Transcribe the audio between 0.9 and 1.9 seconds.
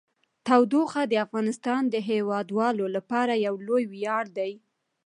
د افغانستان